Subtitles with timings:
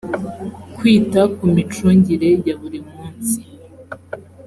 [0.75, 3.39] kwita ku mi cungire ya buri munsi